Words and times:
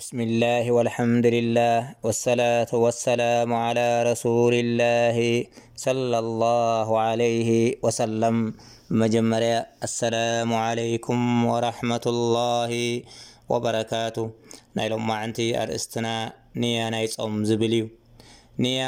ብስሚላሂ 0.00 0.66
ወልሓምዱላህ 0.74 1.80
ወሰላة 2.06 2.70
ወሰላሙ 2.82 3.50
ላ 3.78 3.82
ረሱልላሂ 4.06 5.18
ለላሁ 6.12 6.90
ለይ 7.20 7.34
ወሰለም 7.84 8.38
መጀመርያ 9.00 9.52
ኣሰላሙ 9.86 10.52
ለይኩም 10.78 11.24
ወረሕመትላሂ 11.50 12.78
ወበረካቱ 13.52 14.16
ናይሎም 14.78 15.02
ማዓንቲ 15.10 15.38
ኣርእስትና 15.64 16.06
ንያ 16.62 16.80
ናይ 16.94 17.06
ፆም 17.16 17.36
ዝብል 17.50 17.74
እዩ 17.78 17.84
ንያ 18.66 18.80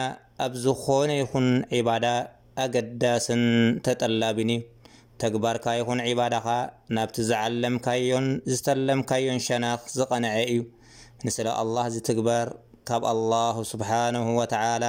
ኣብ 0.47 0.55
ዝኾነ 0.65 1.11
ይኹን 1.23 1.49
ዒባዳ 1.81 2.07
ኣገዳስን 2.65 3.45
ተጠላብን 3.89 4.53
እዩ 4.57 4.63
ተግባርካ 5.25 5.67
ይኹን 5.81 5.99
ዒባዳኻ 6.13 6.47
ናብቲ 6.97 7.17
ዝዓለምካዮን 7.33 8.27
ዝተለምካዮን 8.55 9.39
ሸናኽ 9.49 9.83
ዝቐነዐ 9.99 10.35
እዩ 10.55 10.59
ንስለ 11.27 11.47
ኣلላه 11.63 11.87
ዝትግበር 11.95 12.47
ካብ 12.89 13.03
ኣلله 13.13 13.57
ስብሓنه 13.73 14.27
وተላ 14.39 14.85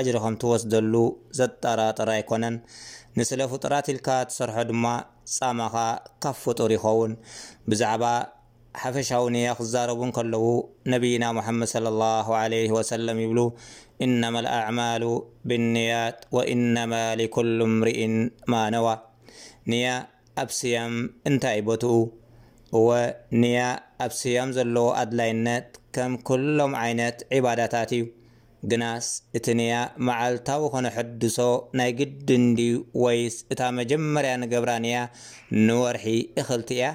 እጅሪ 0.00 0.16
ከም 0.24 0.34
ትወስደሉ 0.42 0.94
ዘጠራጠረ 1.38 2.08
ኣይኮነን 2.18 2.56
ንስለ 3.18 3.40
ፍጡራ 3.52 3.74
ልካ 3.96 4.08
ትሰርሖ 4.28 4.56
ድማ 4.70 4.84
ፀማኻ 5.36 5.74
ካብ 6.22 6.36
ፍጡር 6.44 6.70
ይኸውን 6.76 7.12
ብዛዕባ 7.70 8.04
ሓፈሻዊ 8.82 9.24
ንያ 9.34 9.48
ክዛረቡን 9.58 10.10
ከለዉ 10.16 10.44
ነብና 10.92 11.24
መድ 11.36 11.50
ص 11.72 11.74
له 12.02 12.26
عله 12.42 12.68
وሰለም 12.76 13.18
ይብሉ 13.24 13.38
ነማ 14.22 14.36
ኣعማሉ 14.58 15.02
ብያት 15.48 16.16
ወኢነማ 16.36 16.92
لኩሉ 17.20 17.58
እምርኢ 17.72 17.98
ማ 18.52 18.54
ነዋ 18.74 18.86
ንያ 19.70 19.86
ኣብ 20.42 20.48
ስያም 20.58 20.94
እንታይ 21.28 21.58
በት 21.66 21.84
ወ 22.86 22.88
ኣብ 24.04 24.12
ስያም 24.18 24.50
ዘለዎ 24.56 24.86
ኣድላይነት 25.00 25.66
ከም 25.94 26.12
ኩሎም 26.28 26.72
ዓይነት 26.84 27.16
ዒባዳታት 27.34 27.90
እዩ 27.96 28.04
ግናስ 28.70 29.06
እቲ 29.38 29.46
ንኣ 29.58 29.70
መዓልታዊ 30.06 30.62
ከነሐድሶ 30.72 31.38
ናይ 31.78 31.90
ግድንዲ 31.98 32.60
ወይስ 33.04 33.36
እታ 33.54 33.60
መጀመርያ 33.78 34.32
ንገብራንያ 34.42 34.96
ንወርሒ 35.66 36.06
እኽልቲ 36.42 36.70
እያ 36.78 36.86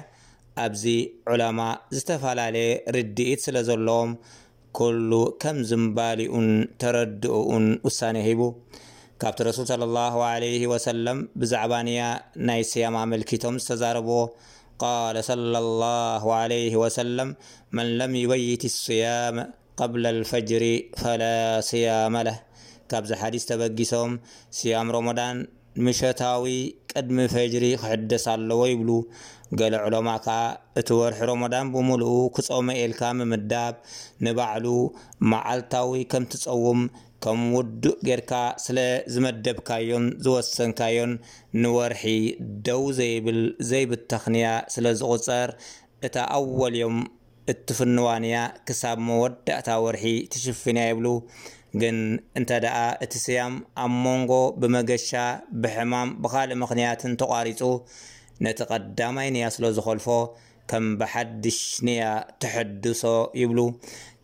ኣብዚ 0.64 0.84
ዑላማ 1.32 1.60
ዝተፈላለየ 1.96 2.70
ርድኢት 2.96 3.42
ስለ 3.46 3.56
ዘለዎም 3.70 4.12
ኩሉ 4.78 5.10
ከም 5.44 5.58
ዝምባሊኡን 5.70 6.48
ተረድኡኡን 6.82 7.66
ውሳነ 7.88 8.16
ሂቡ 8.28 8.42
ካብቲ 9.22 9.40
ረሱል 9.50 9.66
ሳለ 9.72 9.84
ላ 9.98 10.08
ለ 10.42 10.46
ወሰለም 10.72 11.20
ብዛዕባ 11.40 11.72
ንያ 11.88 12.00
ናይ 12.48 12.60
ስያም 12.72 12.96
ኣመልኪቶም 13.04 13.54
ዝተዛረብዎ 13.62 14.18
قال 14.78 15.18
صلى 15.24 15.58
الله 15.58 16.22
عليه 16.34 16.72
وسلم 16.76 17.36
من 17.72 17.98
لم 17.98 18.14
يبيت 18.16 18.64
الصيام 18.64 19.52
قبل 19.76 20.06
الفجر 20.06 20.62
فلا 20.96 21.60
صيام 21.60 22.16
له 22.16 22.40
كبز 22.88 23.12
حديثتبجسوم 23.12 24.20
صيام 24.50 24.90
رمضان 24.90 25.46
ምሸታዊ 25.86 26.44
ቅድሚ 26.90 27.16
ፈጅሪ 27.32 27.64
ክሕደስ 27.80 28.24
ኣለዎ 28.32 28.62
ይብሉ 28.70 28.90
ገሌ 29.58 29.74
ዕሎማ 29.88 30.08
ከዓ 30.24 30.38
እቲ 30.80 30.88
ወርሒ 31.00 31.20
ሮሞዳን 31.30 31.66
ብምሉኡ 31.74 32.14
ክፀመ 32.36 32.68
ኢልካ 32.84 33.02
ምምዳብ 33.18 33.74
ንባዕሉ 34.26 34.66
መዓልታዊ 35.32 35.90
ከም 36.12 36.24
እትፀውም 36.28 36.80
ከም 37.24 37.40
ውዱእ 37.56 37.94
ጌርካ 38.08 38.32
ስለ 38.64 38.78
ዝመደብካዮም 39.16 40.06
ዝወሰንካዮን 40.26 41.12
ንወርሒ 41.62 42.04
ደው 42.68 42.82
ዘይብል 42.98 43.40
ዘይብተኽንያ 43.70 44.48
ስለ 44.76 44.84
ዝቑፀር 45.02 45.52
እታ 46.08 46.16
ኣወልዮም 46.38 46.98
እትፍንዋንያ 47.54 48.38
ክሳብ 48.68 48.98
መወዳእታ 49.10 49.68
ወርሒ 49.84 50.06
ትሽፍንያ 50.34 50.82
ይብሉ 50.90 51.06
ግን 51.80 51.96
እንተደኣ 52.40 52.76
እቲ 53.04 53.14
ስያም 53.24 53.54
ኣብ 53.84 53.92
መንጎ 54.04 54.32
ብመገሻ 54.60 55.10
ብሕማም 55.62 56.10
ብካልእ 56.24 56.58
ምኽንያትን 56.62 57.12
ተቋሪፁ 57.22 57.60
ነቲ 58.44 58.58
ቀዳማይ 58.72 59.28
ንያ 59.34 59.46
ስለ 59.54 59.64
ዝኸልፎ 59.76 60.06
ከም 60.70 60.84
ብሓድሽ 61.00 61.58
ንያ 61.86 62.02
ትሐድሶ 62.42 63.04
ይብሉ 63.42 63.60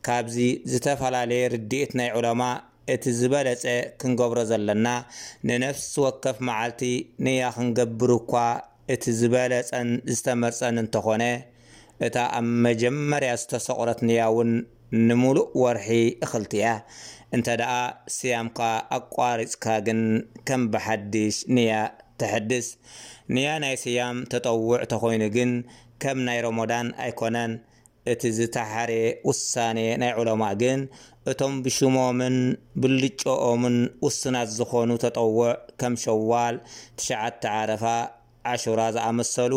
ካብዚ 0.07 0.37
ዝተፈላለየ 0.73 1.43
ርድኢት 1.55 1.93
ናይ 2.01 2.09
ዑሎማ 2.19 2.43
እቲ 2.95 3.05
ዝበለፀ 3.19 3.65
ክንገብሮ 4.01 4.39
ዘለና 4.51 4.87
ንነፍሲ 5.49 5.93
ወከፍ 6.05 6.39
መዓልቲ 6.49 6.83
ንያ 7.27 7.45
ክንገብር 7.57 8.11
እኳ 8.21 8.33
እቲ 8.95 9.05
ዝበለፀን 9.21 9.91
ዝተመርፀን 10.15 10.81
እንተኾነ 10.85 11.25
እታ 12.07 12.17
ኣብ 12.39 12.47
መጀመርያ 12.67 13.31
ዝተሰቑረት 13.43 14.01
ኒያ 14.09 14.23
ውን 14.37 14.51
ንሙሉእ 15.09 15.47
ወርሒ 15.63 15.87
እኽልቲ 16.25 16.53
እያ 16.59 16.67
እንተ 17.37 17.47
ደኣ 17.61 17.73
ስያምካ 18.17 18.61
ኣቋሪፅካ 18.99 19.65
ግን 19.87 20.01
ከም 20.49 20.63
ብሓድሽ 20.73 21.37
ንያ 21.57 21.73
ትሕድስ 22.21 22.67
ንያ 23.35 23.47
ናይ 23.63 23.75
ስያም 23.83 24.19
ተጠውዕ 24.33 24.73
እተኮይኑ 24.85 25.23
ግን 25.37 25.53
ከም 26.03 26.19
ናይ 26.27 26.39
ሮሞዳን 26.47 26.89
ኣይኮነን 27.05 27.53
እቲ 28.13 28.23
ዝተሓረ 28.39 28.91
ውሳኔ 29.29 29.79
ናይ 30.03 30.13
ዑሎማ 30.21 30.43
ግን 30.63 30.81
እቶም 31.33 31.55
ብሽሞምን 31.65 32.37
ብልጨኦምን 32.83 33.77
ውስናት 34.07 34.49
ዝኾኑ 34.59 34.91
ተጠውዕ 35.07 35.41
ከም 35.83 35.95
ሸዋል 36.05 36.57
9ሸተ 37.05 37.43
ዓረፋ 37.61 37.85
ዓሹራ 38.53 38.81
ዝኣመሰሉ 38.97 39.53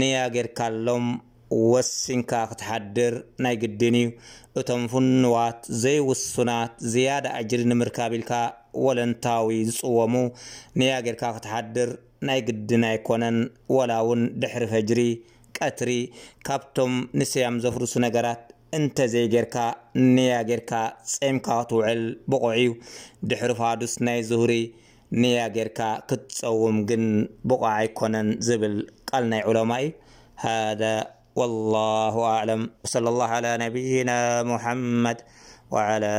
ንያ 0.00 0.16
ጌርካሎም 0.36 1.06
ወሲንካ 1.70 2.30
ክትሓድር 2.50 3.14
ናይ 3.44 3.54
ግድን 3.62 3.94
እዩ 4.00 4.06
እቶም 4.60 4.82
ፍኑዋት 4.92 5.60
ዘይውሱናት 5.82 6.72
ዝያዳ 6.92 7.26
አጅሪ 7.38 7.60
ንምርካብ 7.70 8.12
ኢልካ 8.18 8.32
ወለንታዊ 8.84 9.50
ዝፅወሙ 9.68 10.14
ንያጌርካ 10.80 11.22
ክትሓድር 11.36 11.90
ናይ 12.28 12.40
ግድን 12.48 12.82
ኣይኮነን 12.90 13.38
ወላ 13.76 13.90
እውን 14.04 14.22
ድሕሪ 14.42 14.64
ፈጅሪ 14.72 15.00
ቀትሪ 15.58 15.90
ካብቶም 16.46 16.94
ንስያም 17.20 17.56
ዘፍርሱ 17.64 17.94
ነገራት 18.06 18.42
እንተዘይጌርካ 18.78 19.56
ንያ 20.16 20.32
ጌርካ 20.48 20.72
ፀምካ 21.12 21.46
ክትውዕል 21.64 22.02
ብቑዕ 22.32 22.48
እዩ 22.60 22.72
ድሕሪ 23.30 23.52
ፋዱስ 23.60 23.94
ናይ 24.06 24.18
ዝሁሪ 24.30 24.54
ንያጌርካ 25.22 25.80
ክትፀውም 26.08 26.78
ግን 26.88 27.04
ብቑዓ 27.50 27.70
ኣይኮነን 27.82 28.28
ዝብል 28.48 28.74
ቃል 29.10 29.24
ናይ 29.32 29.42
ዑሎማ 29.50 29.72
እዩ 29.82 30.92
والله 31.38 32.14
أعلم 32.24 32.70
وصلى 32.84 33.08
الله 33.08 33.26
على 33.38 33.58
نبينا 33.64 34.42
محمد 34.42 35.16
وعلى 35.70 36.10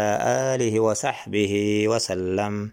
آله 0.54 0.74
وصحبه 0.88 1.54
وسلم 1.92 2.68